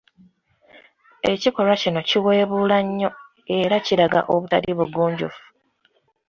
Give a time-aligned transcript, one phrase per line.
[1.31, 3.09] Ekikolwa kino kiweebuula nnyo
[3.57, 5.43] era kiraga obutali bugunjufu.